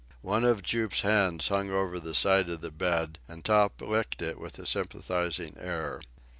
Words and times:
One 0.23 0.43
of 0.43 0.63
Jup's 0.63 1.01
hands 1.01 1.49
hung 1.49 1.69
over 1.69 1.99
the 1.99 2.15
side 2.15 2.49
of 2.49 2.61
his 2.63 2.71
bed, 2.71 3.19
and 3.27 3.45
Top 3.45 3.79
licked 3.83 4.23
it 4.23 4.39
with 4.39 4.57
a 4.57 4.65
sympathizing 4.65 5.55
air. 5.59 6.01